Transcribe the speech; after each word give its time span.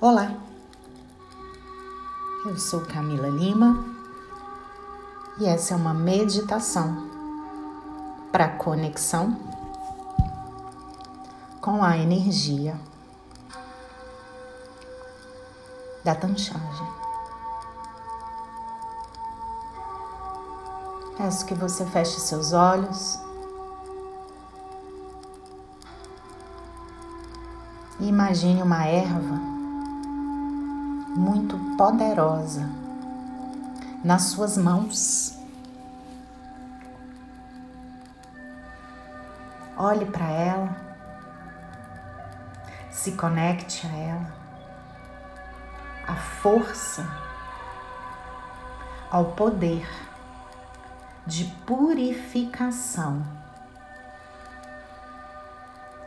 Olá, 0.00 0.32
eu 2.46 2.56
sou 2.56 2.82
Camila 2.82 3.26
Lima 3.26 3.84
e 5.40 5.44
essa 5.44 5.74
é 5.74 5.76
uma 5.76 5.92
meditação 5.92 7.10
para 8.30 8.48
conexão 8.48 9.36
com 11.60 11.82
a 11.82 11.98
energia 11.98 12.78
da 16.04 16.14
tanchagem. 16.14 16.86
Peço 21.16 21.44
que 21.44 21.54
você 21.54 21.84
feche 21.86 22.20
seus 22.20 22.52
olhos 22.52 23.18
e 27.98 28.06
imagine 28.06 28.62
uma 28.62 28.86
erva 28.86 29.47
muito 31.18 31.58
poderosa 31.76 32.70
nas 34.04 34.22
suas 34.22 34.56
mãos. 34.56 35.36
Olhe 39.76 40.06
para 40.06 40.30
ela, 40.30 40.76
se 42.90 43.12
conecte 43.12 43.84
a 43.88 43.90
ela, 43.90 44.34
a 46.06 46.14
força, 46.14 47.04
ao 49.10 49.32
poder 49.32 49.88
de 51.26 51.44
purificação, 51.66 53.24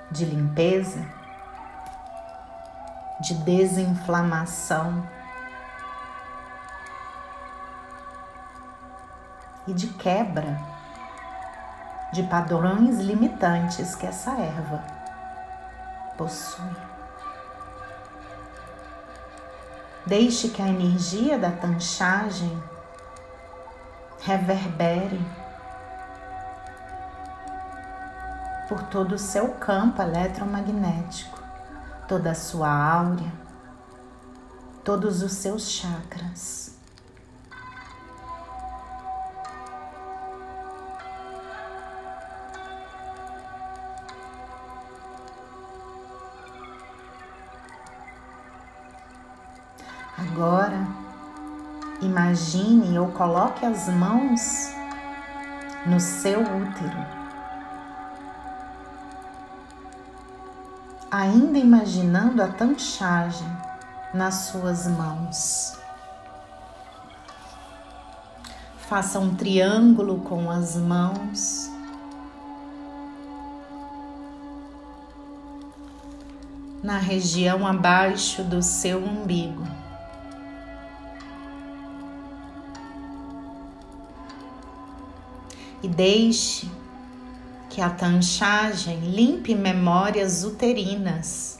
de 0.09 0.23
limpeza 0.23 1.20
de 3.21 3.35
desinflamação 3.35 5.07
e 9.67 9.73
de 9.73 9.87
quebra 9.87 10.59
de 12.11 12.23
padrões 12.23 12.97
limitantes 12.97 13.95
que 13.95 14.07
essa 14.07 14.31
erva 14.31 14.83
possui. 16.17 16.75
Deixe 20.05 20.49
que 20.49 20.61
a 20.61 20.67
energia 20.67 21.37
da 21.37 21.51
tanchagem 21.51 22.61
reverbere 24.21 25.21
por 28.67 28.81
todo 28.83 29.13
o 29.13 29.19
seu 29.19 29.49
campo 29.53 30.01
eletromagnético 30.01 31.40
toda 32.11 32.31
a 32.31 32.35
sua 32.35 32.67
áurea, 32.67 33.31
todos 34.83 35.23
os 35.23 35.31
seus 35.31 35.69
chakras. 35.71 36.77
Agora, 50.17 50.85
imagine 52.01 52.99
ou 52.99 53.07
coloque 53.13 53.65
as 53.65 53.87
mãos 53.87 54.73
no 55.85 55.97
seu 55.97 56.41
útero. 56.41 57.20
Ainda 61.11 61.59
imaginando 61.59 62.41
a 62.41 62.47
tanchagem 62.47 63.47
nas 64.13 64.33
suas 64.45 64.87
mãos. 64.87 65.77
Faça 68.77 69.19
um 69.19 69.35
triângulo 69.35 70.19
com 70.21 70.49
as 70.49 70.77
mãos. 70.77 71.69
Na 76.81 76.97
região 76.97 77.67
abaixo 77.67 78.43
do 78.43 78.63
seu 78.63 79.03
umbigo. 79.03 79.63
E 85.83 85.87
deixe 85.87 86.69
que 87.71 87.79
a 87.79 87.89
tanchagem 87.89 88.99
limpe 88.99 89.55
memórias 89.55 90.43
uterinas. 90.43 91.57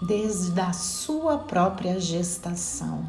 Desde 0.00 0.58
a 0.58 0.72
sua 0.72 1.36
própria 1.36 2.00
gestação. 2.00 3.04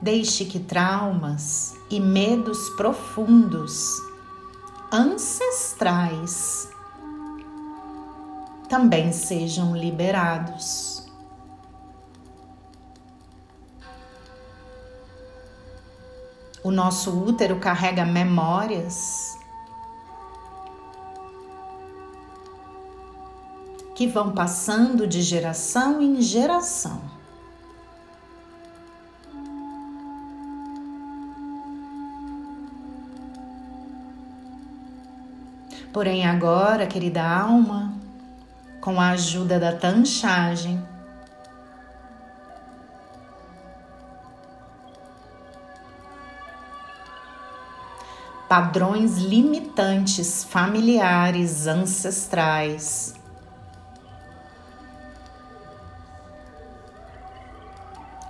Deixe 0.00 0.46
que 0.46 0.58
traumas 0.58 1.74
e 1.90 2.00
medos 2.00 2.70
profundos 2.70 4.13
ancestrais 4.94 6.68
também 8.68 9.12
sejam 9.12 9.76
liberados. 9.76 11.04
O 16.62 16.70
nosso 16.70 17.10
útero 17.10 17.58
carrega 17.58 18.04
memórias 18.06 19.36
que 23.94 24.06
vão 24.06 24.32
passando 24.32 25.06
de 25.06 25.22
geração 25.22 26.00
em 26.00 26.22
geração. 26.22 27.13
Porém, 35.94 36.26
agora, 36.26 36.88
querida 36.88 37.22
alma, 37.22 37.94
com 38.80 39.00
a 39.00 39.10
ajuda 39.10 39.60
da 39.60 39.72
tanchagem, 39.76 40.84
padrões 48.48 49.18
limitantes 49.18 50.42
familiares 50.42 51.68
ancestrais. 51.68 53.14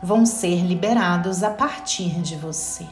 Vão 0.02 0.26
ser 0.26 0.60
liberados 0.60 1.42
a 1.42 1.48
partir 1.48 2.20
de 2.20 2.36
você. 2.36 2.86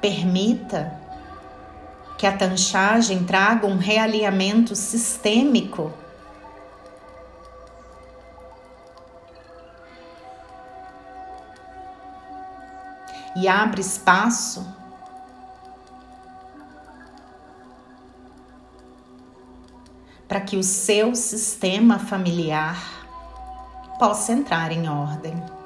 Permita 0.00 0.98
que 2.18 2.26
a 2.26 2.36
tanchagem 2.36 3.24
traga 3.24 3.66
um 3.66 3.78
realinhamento 3.78 4.76
sistêmico. 4.76 5.92
E 13.34 13.48
abre 13.48 13.80
espaço 13.80 14.66
para 20.28 20.40
que 20.40 20.56
o 20.56 20.62
seu 20.62 21.14
sistema 21.14 21.98
familiar 21.98 22.76
possa 23.98 24.32
entrar 24.32 24.70
em 24.70 24.88
ordem. 24.88 25.59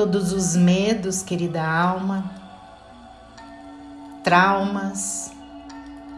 todos 0.00 0.32
os 0.32 0.56
medos, 0.56 1.22
querida 1.22 1.62
alma, 1.62 2.24
traumas, 4.24 5.30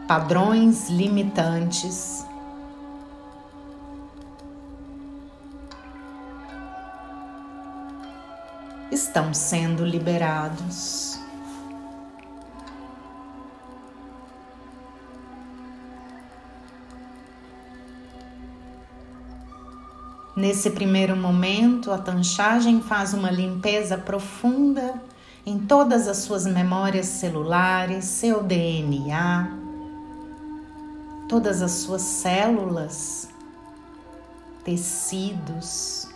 padrões 0.07 0.89
limitantes. 0.89 2.25
Estão 8.89 9.33
sendo 9.33 9.83
liberados. 9.83 11.12
Nesse 20.35 20.71
primeiro 20.71 21.15
momento, 21.15 21.91
a 21.91 21.97
tanchagem 21.99 22.81
faz 22.81 23.13
uma 23.13 23.29
limpeza 23.29 23.95
profunda 23.99 24.99
em 25.45 25.59
todas 25.59 26.07
as 26.07 26.17
suas 26.17 26.47
memórias 26.47 27.05
celulares, 27.05 28.05
seu 28.05 28.41
DNA, 28.41 29.51
todas 31.29 31.61
as 31.61 31.71
suas 31.71 32.01
células, 32.01 33.29
tecidos, 34.63 36.07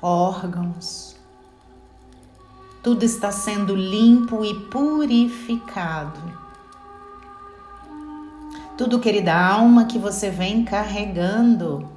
órgãos. 0.00 1.16
Tudo 2.80 3.02
está 3.02 3.32
sendo 3.32 3.74
limpo 3.74 4.44
e 4.44 4.54
purificado 4.66 6.45
tudo, 8.76 9.00
querida 9.00 9.34
alma, 9.34 9.86
que 9.86 9.98
você 9.98 10.30
vem 10.30 10.62
carregando 10.62 11.88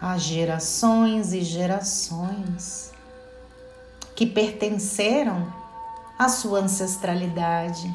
há 0.00 0.16
gerações 0.16 1.32
e 1.32 1.42
gerações 1.42 2.92
que 4.14 4.24
pertenceram 4.24 5.52
à 6.16 6.28
sua 6.28 6.60
ancestralidade 6.60 7.92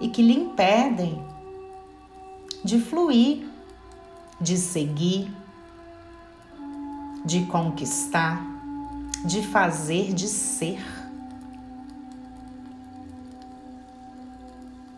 e 0.00 0.08
que 0.08 0.20
lhe 0.20 0.34
impedem 0.34 1.24
de 2.64 2.80
fluir, 2.80 3.46
de 4.40 4.56
seguir, 4.56 5.32
de 7.24 7.46
conquistar, 7.46 8.44
de 9.24 9.42
fazer, 9.42 10.12
de 10.12 10.26
ser. 10.26 10.82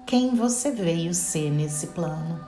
Quem 0.06 0.36
você 0.36 0.70
veio 0.70 1.12
ser 1.12 1.50
nesse 1.50 1.88
plano. 1.88 2.40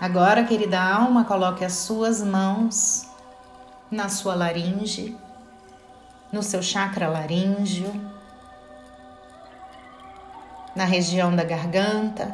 Agora, 0.00 0.44
querida 0.44 0.80
alma, 0.80 1.24
coloque 1.24 1.64
as 1.64 1.74
suas 1.74 2.22
mãos 2.22 3.06
na 3.90 4.08
sua 4.08 4.34
laringe, 4.34 5.16
no 6.32 6.42
seu 6.42 6.62
chakra 6.62 7.08
laríngeo, 7.08 7.92
na 10.74 10.84
região 10.84 11.34
da 11.36 11.44
garganta. 11.44 12.30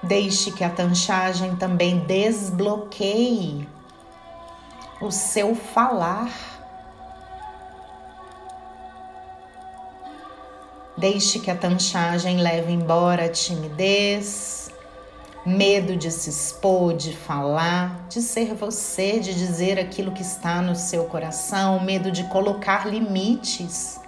Deixe 0.00 0.52
que 0.52 0.62
a 0.62 0.70
tanchagem 0.70 1.56
também 1.56 2.00
desbloqueie 2.06 3.77
o 5.00 5.10
seu 5.10 5.54
falar. 5.54 6.30
Deixe 10.96 11.38
que 11.38 11.50
a 11.50 11.56
tanchagem 11.56 12.38
leve 12.38 12.72
embora 12.72 13.26
a 13.26 13.28
timidez, 13.28 14.68
medo 15.46 15.96
de 15.96 16.10
se 16.10 16.28
expor, 16.28 16.94
de 16.94 17.16
falar, 17.16 18.08
de 18.08 18.20
ser 18.20 18.52
você, 18.54 19.20
de 19.20 19.32
dizer 19.32 19.78
aquilo 19.78 20.10
que 20.10 20.22
está 20.22 20.60
no 20.60 20.74
seu 20.74 21.04
coração, 21.04 21.78
medo 21.80 22.10
de 22.10 22.24
colocar 22.24 22.88
limites. 22.88 24.00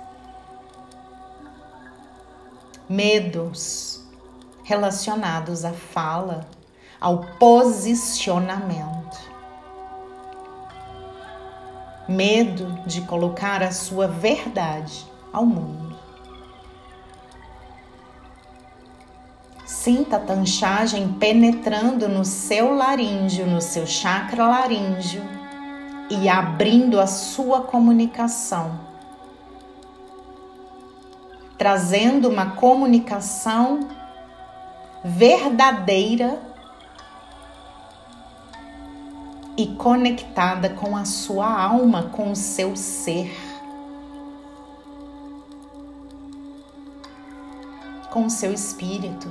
Medos 2.88 4.00
relacionados 4.64 5.64
à 5.64 5.72
fala, 5.72 6.44
ao 7.00 7.20
posicionamento 7.38 8.99
medo 12.10 12.76
de 12.84 13.02
colocar 13.02 13.62
a 13.62 13.70
sua 13.70 14.08
verdade 14.08 15.06
ao 15.32 15.46
mundo. 15.46 15.96
Sinta 19.64 20.16
a 20.16 20.20
tanchagem 20.20 21.12
penetrando 21.12 22.08
no 22.08 22.24
seu 22.24 22.74
laríngeo, 22.74 23.46
no 23.46 23.60
seu 23.60 23.86
chakra 23.86 24.44
laríngeo 24.48 25.22
e 26.10 26.28
abrindo 26.28 27.00
a 27.00 27.06
sua 27.06 27.60
comunicação, 27.60 28.80
trazendo 31.56 32.28
uma 32.28 32.56
comunicação 32.56 33.88
verdadeira 35.04 36.49
e 39.62 39.66
conectada 39.76 40.70
com 40.70 40.96
a 40.96 41.04
sua 41.04 41.46
alma, 41.46 42.04
com 42.04 42.32
o 42.32 42.36
seu 42.36 42.74
ser. 42.74 43.30
Com 48.10 48.24
o 48.24 48.30
seu 48.30 48.54
espírito. 48.54 49.30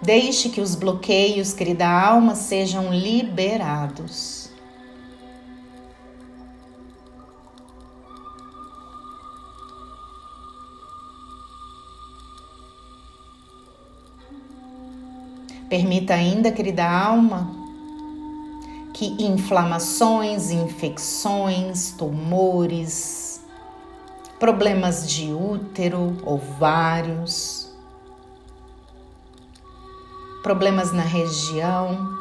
Deixe 0.00 0.48
que 0.48 0.60
os 0.60 0.74
bloqueios, 0.74 1.52
querida 1.52 1.86
alma, 1.86 2.34
sejam 2.34 2.90
liberados. 2.90 4.45
Permita 15.68 16.14
ainda, 16.14 16.52
querida 16.52 16.88
alma, 16.88 17.50
que 18.94 19.22
inflamações, 19.22 20.50
infecções, 20.50 21.90
tumores, 21.92 23.40
problemas 24.38 25.10
de 25.10 25.32
útero, 25.32 26.16
ovários, 26.24 27.68
problemas 30.42 30.92
na 30.92 31.02
região 31.02 32.14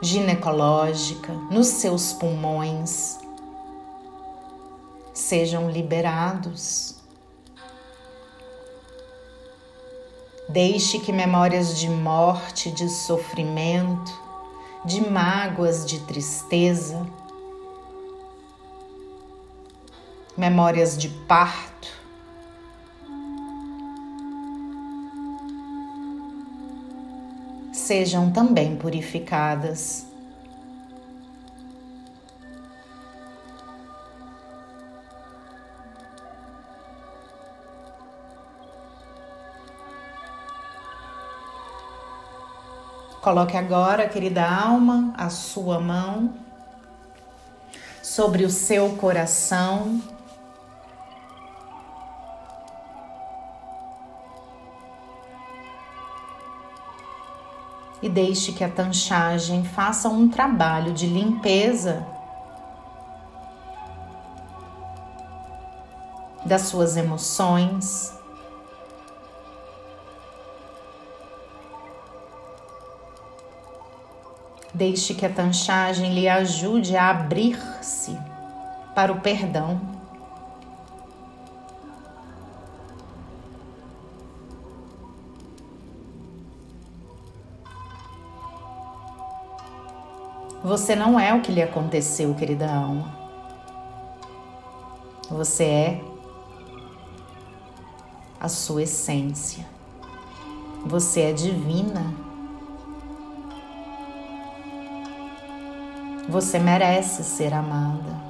ginecológica, 0.00 1.32
nos 1.50 1.66
seus 1.66 2.14
pulmões, 2.14 3.18
sejam 5.12 5.70
liberados 5.70 6.97
Deixe 10.48 10.98
que 10.98 11.12
memórias 11.12 11.78
de 11.78 11.90
morte, 11.90 12.70
de 12.70 12.88
sofrimento, 12.88 14.18
de 14.82 15.06
mágoas, 15.06 15.84
de 15.84 16.00
tristeza, 16.00 17.06
memórias 20.34 20.96
de 20.96 21.10
parto, 21.10 21.88
sejam 27.70 28.30
também 28.30 28.74
purificadas 28.74 30.07
Coloque 43.20 43.56
agora, 43.56 44.08
querida 44.08 44.48
alma, 44.48 45.12
a 45.16 45.28
sua 45.28 45.80
mão 45.80 46.32
sobre 48.02 48.44
o 48.44 48.50
seu 48.50 48.96
coração. 48.96 50.00
E 58.00 58.08
deixe 58.08 58.52
que 58.52 58.62
a 58.62 58.68
tanchagem 58.68 59.64
faça 59.64 60.08
um 60.08 60.28
trabalho 60.28 60.92
de 60.92 61.06
limpeza 61.06 62.06
das 66.46 66.62
suas 66.62 66.96
emoções, 66.96 68.17
Deixe 74.78 75.12
que 75.12 75.26
a 75.26 75.28
tanchagem 75.28 76.14
lhe 76.14 76.28
ajude 76.28 76.96
a 76.96 77.10
abrir-se 77.10 78.16
para 78.94 79.12
o 79.12 79.20
perdão. 79.20 79.80
Você 90.62 90.94
não 90.94 91.18
é 91.18 91.34
o 91.34 91.40
que 91.40 91.50
lhe 91.50 91.60
aconteceu, 91.60 92.32
querida 92.36 92.72
alma. 92.72 93.18
Você 95.28 95.64
é 95.64 96.00
a 98.38 98.48
sua 98.48 98.84
essência. 98.84 99.66
Você 100.86 101.22
é 101.22 101.32
divina. 101.32 102.27
Você 106.28 106.58
merece 106.58 107.24
ser 107.24 107.54
amada. 107.54 108.28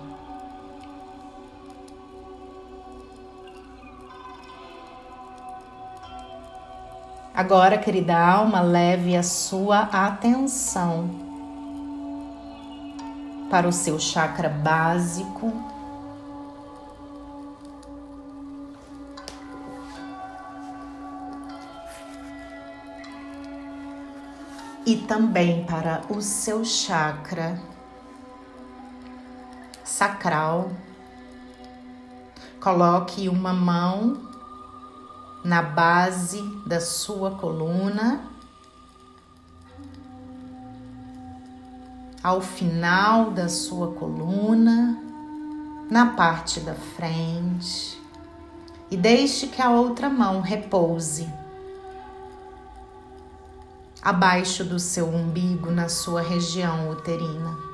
Agora, 7.34 7.76
querida 7.76 8.16
alma, 8.16 8.60
leve 8.60 9.16
a 9.16 9.22
sua 9.24 9.80
atenção 9.80 11.10
para 13.50 13.66
o 13.66 13.72
seu 13.72 13.98
chakra 13.98 14.48
básico. 14.48 15.52
E 24.86 24.96
também 24.96 25.64
para 25.64 26.02
o 26.08 26.22
seu 26.22 26.64
chakra 26.64 27.58
sacral. 29.88 30.71
Coloque 32.61 33.28
uma 33.28 33.52
mão 33.52 34.28
na 35.45 35.62
base 35.62 36.42
da 36.66 36.80
sua 36.80 37.33
coluna. 37.33 38.21
Ao 42.23 42.40
final 42.40 43.30
da 43.30 43.49
sua 43.49 43.92
coluna, 43.92 44.99
na 45.90 46.07
parte 46.07 46.61
da 46.61 46.75
frente, 46.75 47.99
e 48.90 48.97
deixe 48.97 49.47
que 49.47 49.62
a 49.62 49.71
outra 49.71 50.11
mão 50.11 50.40
repouse 50.40 51.33
abaixo 54.02 54.64
do 54.64 54.78
seu 54.78 55.09
umbigo, 55.09 55.71
na 55.71 55.88
sua 55.88 56.21
região 56.21 56.90
uterina. 56.90 57.67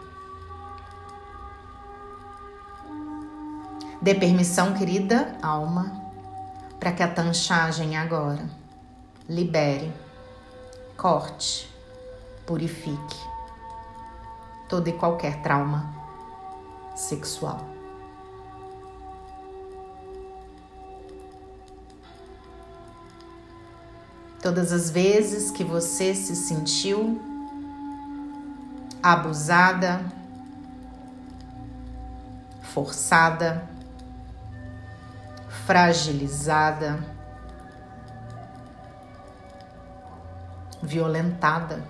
Dê 4.04 4.14
permissão, 4.14 4.75
querida 4.75 5.34
alma, 5.40 5.90
para 6.78 6.92
que 6.92 7.02
a 7.02 7.08
tanchagem 7.08 7.96
agora 7.96 8.44
libere, 9.26 9.90
corte, 10.94 11.75
purifique 12.44 13.16
todo 14.68 14.88
e 14.88 14.92
qualquer 14.92 15.40
trauma 15.40 15.90
sexual. 16.94 17.66
Todas 24.42 24.70
as 24.70 24.90
vezes 24.90 25.50
que 25.50 25.64
você 25.64 26.14
se 26.14 26.37
sentiu 26.37 27.18
abusada, 29.02 30.04
forçada, 32.61 33.73
fragilizada, 35.66 36.99
violentada. 40.83 41.83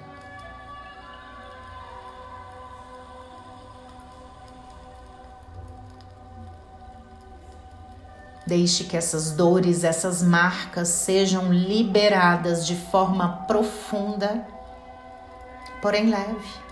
Deixe 8.47 8.85
que 8.85 8.97
essas 8.97 9.31
dores, 9.31 9.85
essas 9.85 10.23
marcas 10.23 10.88
sejam 10.88 11.52
liberadas 11.52 12.66
de 12.66 12.76
forma 12.76 13.45
profunda, 13.47 14.47
porém 15.81 16.11
leve. 16.11 16.63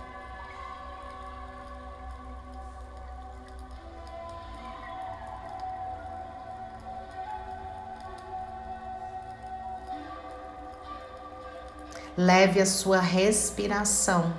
Leve 12.15 12.61
a 12.61 12.65
sua 12.65 12.99
respiração 12.99 14.33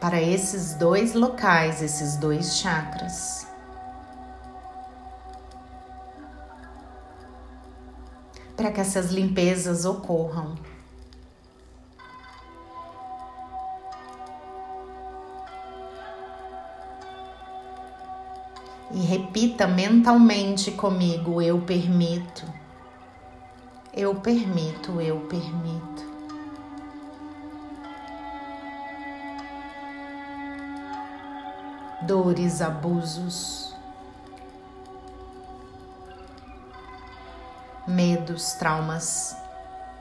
para 0.00 0.22
esses 0.22 0.74
dois 0.74 1.14
locais, 1.14 1.82
esses 1.82 2.16
dois 2.16 2.58
chakras. 2.58 3.46
Para 8.56 8.70
que 8.70 8.80
essas 8.80 9.10
limpezas 9.10 9.84
ocorram. 9.84 10.54
E 18.92 19.00
repita 19.00 19.66
mentalmente 19.66 20.70
comigo: 20.70 21.42
Eu 21.42 21.60
permito. 21.60 22.46
Eu 23.96 24.14
permito, 24.16 25.00
eu 25.00 25.20
permito. 25.20 26.04
Dores, 32.02 32.60
abusos, 32.60 33.74
medos, 37.88 38.52
traumas 38.52 39.34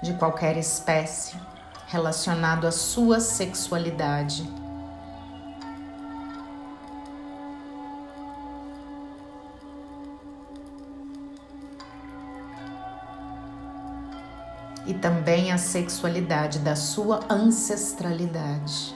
de 0.04 0.14
qualquer 0.16 0.58
espécie 0.58 1.38
relacionado 1.88 2.68
à 2.68 2.74
sua 2.74 3.22
sexualidade 3.22 4.44
e 14.86 14.94
também 14.94 15.52
a 15.52 15.58
sexualidade 15.58 16.60
da 16.60 16.76
sua 16.76 17.22
ancestralidade. 17.30 18.96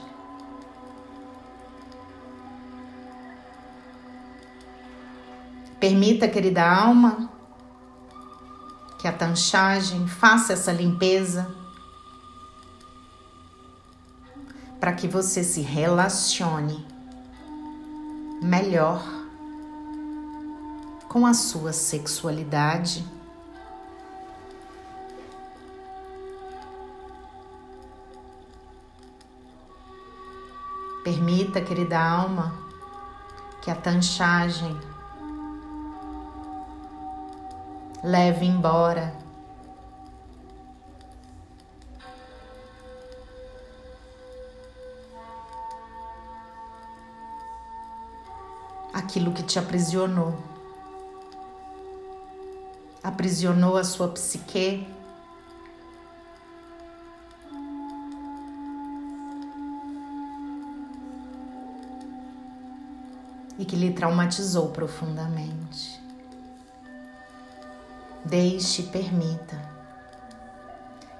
Permita, 5.80 6.28
querida 6.28 6.62
alma, 6.62 7.30
que 8.98 9.08
a 9.08 9.12
tanchagem 9.12 10.06
faça 10.06 10.52
essa 10.52 10.70
limpeza 10.70 11.50
para 14.78 14.92
que 14.92 15.08
você 15.08 15.42
se 15.42 15.60
relacione 15.60 16.86
melhor 18.42 19.02
com 21.08 21.26
a 21.26 21.34
sua 21.34 21.72
sexualidade 21.72 23.04
Permita, 31.02 31.60
querida 31.60 31.98
alma, 31.98 32.54
que 33.62 33.70
a 33.70 33.74
tanchagem 33.74 34.78
leve 38.02 38.46
embora 38.46 39.14
aquilo 48.92 49.32
que 49.32 49.42
te 49.42 49.58
aprisionou. 49.58 50.34
Aprisionou 53.02 53.76
a 53.76 53.84
sua 53.84 54.08
psique, 54.08 54.86
e 63.60 63.64
que 63.66 63.76
lhe 63.76 63.92
traumatizou 63.92 64.70
profundamente. 64.70 66.00
Deixe 68.24 68.80
e 68.80 68.86
permita 68.86 69.60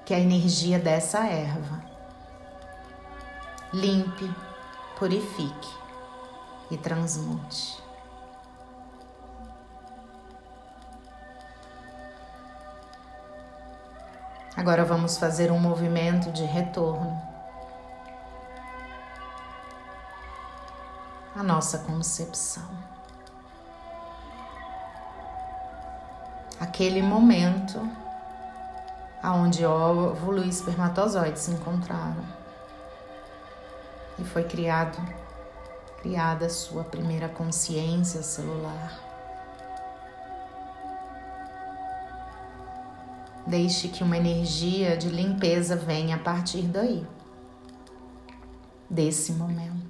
que 0.03 0.11
a 0.11 0.19
energia 0.19 0.79
dessa 0.79 1.19
erva 1.27 1.83
limpe, 3.71 4.27
purifique 4.97 5.69
e 6.71 6.77
transmute. 6.77 7.79
Agora 14.57 14.83
vamos 14.83 15.15
fazer 15.15 15.51
um 15.51 15.59
movimento 15.59 16.31
de 16.31 16.43
retorno 16.43 17.30
a 21.41 21.43
nossa 21.43 21.79
concepção. 21.79 22.69
Aquele 26.59 27.01
momento 27.01 27.79
aonde 29.23 29.65
óvulo 29.65 30.43
e 30.43 30.49
espermatozoide 30.49 31.39
se 31.39 31.49
encontraram 31.49 32.23
e 34.19 34.23
foi 34.23 34.43
criado 34.43 34.97
criada 36.03 36.45
a 36.45 36.49
sua 36.49 36.83
primeira 36.83 37.27
consciência 37.27 38.21
celular. 38.21 38.99
Deixe 43.47 43.87
que 43.87 44.03
uma 44.03 44.17
energia 44.17 44.95
de 44.95 45.09
limpeza 45.09 45.75
venha 45.75 46.17
a 46.17 46.19
partir 46.19 46.63
daí, 46.63 47.05
desse 48.87 49.31
momento, 49.31 49.80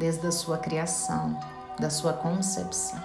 desde 0.00 0.26
a 0.26 0.32
sua 0.32 0.56
criação, 0.56 1.38
da 1.78 1.90
sua 1.90 2.14
concepção. 2.14 2.98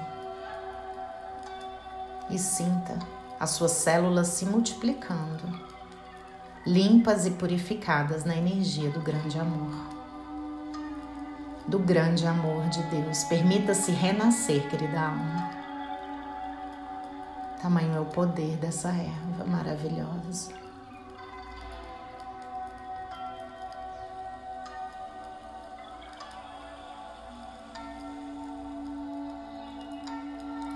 E 2.30 2.40
sinta 2.40 2.98
as 3.38 3.50
suas 3.52 3.72
células 3.72 4.30
se 4.30 4.46
multiplicando, 4.46 5.44
limpas 6.66 7.26
e 7.26 7.32
purificadas 7.32 8.24
na 8.24 8.38
energia 8.38 8.90
do 8.90 9.02
grande 9.02 9.38
amor 9.38 9.94
do 11.68 11.80
grande 11.80 12.28
amor 12.28 12.70
de 12.70 12.82
Deus. 12.84 13.24
Permita-se 13.24 13.92
renascer, 13.92 14.70
querida 14.70 15.00
alma. 15.00 15.50
Tamanho 17.60 17.96
é 17.96 18.00
o 18.00 18.06
poder 18.06 18.56
dessa 18.58 18.90
erva 18.90 19.46
maravilhosa. 19.46 20.65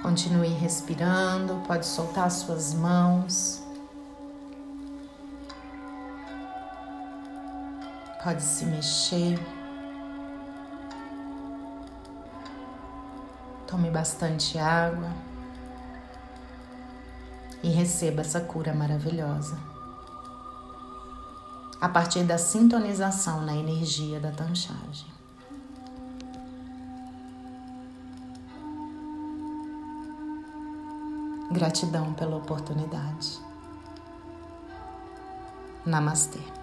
Continue 0.09 0.55
respirando, 0.55 1.61
pode 1.67 1.85
soltar 1.85 2.31
suas 2.31 2.73
mãos. 2.73 3.61
Pode 8.23 8.41
se 8.41 8.65
mexer. 8.65 9.39
Tome 13.67 13.91
bastante 13.91 14.57
água 14.57 15.11
e 17.61 17.69
receba 17.69 18.21
essa 18.21 18.41
cura 18.41 18.73
maravilhosa. 18.73 19.59
A 21.79 21.87
partir 21.87 22.23
da 22.23 22.39
sintonização 22.39 23.45
na 23.45 23.55
energia 23.55 24.19
da 24.19 24.31
tanchagem. 24.31 25.18
Gratidão 31.51 32.13
pela 32.13 32.35
oportunidade. 32.37 33.39
Namastê. 35.83 36.58